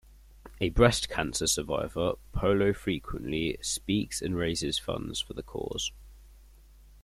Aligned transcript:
A 0.59 0.69
breast 0.69 1.09
cancer 1.09 1.45
survivor, 1.45 2.13
Polo 2.31 2.73
frequently 2.73 3.55
speaks 3.61 4.19
and 4.19 4.35
raises 4.35 4.79
funds 4.79 5.19
for 5.21 5.33
the 5.35 5.43
cause. 5.43 5.91